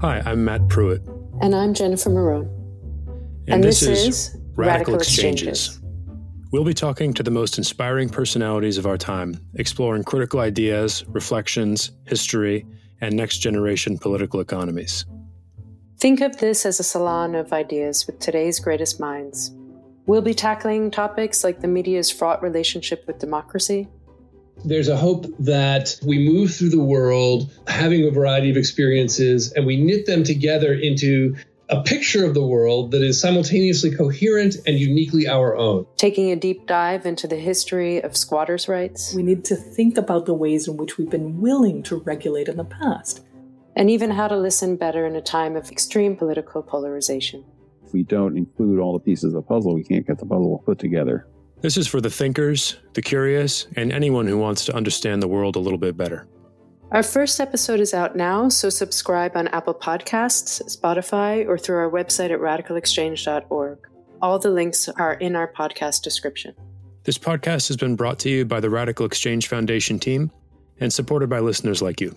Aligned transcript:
Hi, 0.00 0.22
I'm 0.24 0.46
Matt 0.46 0.62
Prewitt. 0.62 1.06
And 1.42 1.54
I'm 1.54 1.74
Jennifer 1.74 2.08
Morone. 2.08 2.48
And, 3.46 3.56
and 3.56 3.64
this, 3.64 3.80
this, 3.80 4.06
is 4.06 4.36
Radical, 4.54 4.94
Radical 4.94 4.94
Exchanges. 4.94 5.68
Exchanges. 5.68 5.80
We'll 6.52 6.64
be 6.64 6.72
talking 6.72 7.12
to 7.12 7.22
the 7.22 7.30
most 7.30 7.58
inspiring 7.58 8.08
personalities 8.08 8.78
of 8.78 8.86
our 8.86 8.96
time, 8.96 9.38
exploring 9.56 10.04
critical 10.04 10.40
ideas, 10.40 11.04
reflections, 11.08 11.90
history, 12.06 12.64
and 13.02 13.14
next 13.14 13.40
generation 13.40 13.98
political 13.98 14.40
economies. 14.40 15.04
Think 15.98 16.22
of 16.22 16.38
this 16.38 16.64
as 16.64 16.80
a 16.80 16.82
salon 16.82 17.34
of 17.34 17.52
ideas 17.52 18.06
with 18.06 18.20
today's 18.20 18.58
greatest 18.58 19.00
minds. 19.00 19.52
We'll 20.06 20.22
be 20.22 20.32
tackling 20.32 20.90
topics 20.90 21.44
like 21.44 21.60
the 21.60 21.68
media's 21.68 22.10
fraught 22.10 22.42
relationship 22.42 23.06
with 23.06 23.18
democracy. 23.18 23.86
There's 24.64 24.88
a 24.88 24.96
hope 24.96 25.26
that 25.38 25.98
we 26.04 26.18
move 26.18 26.54
through 26.54 26.70
the 26.70 26.82
world 26.82 27.50
having 27.66 28.06
a 28.06 28.10
variety 28.10 28.50
of 28.50 28.56
experiences 28.56 29.52
and 29.52 29.64
we 29.64 29.76
knit 29.76 30.06
them 30.06 30.22
together 30.22 30.74
into 30.74 31.36
a 31.70 31.82
picture 31.82 32.24
of 32.24 32.34
the 32.34 32.44
world 32.44 32.90
that 32.90 33.00
is 33.00 33.18
simultaneously 33.18 33.94
coherent 33.94 34.56
and 34.66 34.78
uniquely 34.78 35.28
our 35.28 35.56
own. 35.56 35.86
Taking 35.96 36.30
a 36.30 36.36
deep 36.36 36.66
dive 36.66 37.06
into 37.06 37.26
the 37.28 37.36
history 37.36 38.02
of 38.02 38.16
squatters' 38.16 38.68
rights. 38.68 39.14
We 39.14 39.22
need 39.22 39.44
to 39.46 39.56
think 39.56 39.96
about 39.96 40.26
the 40.26 40.34
ways 40.34 40.66
in 40.66 40.76
which 40.76 40.98
we've 40.98 41.08
been 41.08 41.40
willing 41.40 41.82
to 41.84 41.96
regulate 41.96 42.48
in 42.48 42.56
the 42.56 42.64
past. 42.64 43.24
And 43.76 43.88
even 43.88 44.10
how 44.10 44.26
to 44.26 44.36
listen 44.36 44.76
better 44.76 45.06
in 45.06 45.14
a 45.14 45.22
time 45.22 45.56
of 45.56 45.70
extreme 45.70 46.16
political 46.16 46.62
polarization. 46.62 47.44
If 47.86 47.92
we 47.92 48.02
don't 48.02 48.36
include 48.36 48.80
all 48.80 48.92
the 48.92 48.98
pieces 48.98 49.32
of 49.32 49.32
the 49.32 49.42
puzzle, 49.42 49.74
we 49.74 49.84
can't 49.84 50.06
get 50.06 50.18
the 50.18 50.26
puzzle 50.26 50.62
put 50.66 50.80
together. 50.80 51.26
This 51.62 51.76
is 51.76 51.86
for 51.86 52.00
the 52.00 52.08
thinkers, 52.08 52.76
the 52.94 53.02
curious, 53.02 53.66
and 53.76 53.92
anyone 53.92 54.26
who 54.26 54.38
wants 54.38 54.64
to 54.64 54.74
understand 54.74 55.22
the 55.22 55.28
world 55.28 55.56
a 55.56 55.58
little 55.58 55.78
bit 55.78 55.94
better. 55.94 56.26
Our 56.90 57.02
first 57.02 57.38
episode 57.38 57.80
is 57.80 57.92
out 57.92 58.16
now, 58.16 58.48
so 58.48 58.70
subscribe 58.70 59.36
on 59.36 59.46
Apple 59.48 59.74
Podcasts, 59.74 60.62
Spotify, 60.74 61.46
or 61.46 61.58
through 61.58 61.76
our 61.76 61.90
website 61.90 62.30
at 62.30 62.40
radicalxchange.org. 62.40 63.78
All 64.22 64.38
the 64.38 64.50
links 64.50 64.88
are 64.88 65.14
in 65.14 65.36
our 65.36 65.52
podcast 65.52 66.02
description. 66.02 66.54
This 67.04 67.18
podcast 67.18 67.68
has 67.68 67.76
been 67.76 67.94
brought 67.94 68.18
to 68.20 68.30
you 68.30 68.44
by 68.44 68.60
the 68.60 68.68
RadicalxChange 68.68 69.46
Foundation 69.46 69.98
team 69.98 70.30
and 70.80 70.92
supported 70.92 71.28
by 71.28 71.40
listeners 71.40 71.82
like 71.82 72.00
you. 72.00 72.16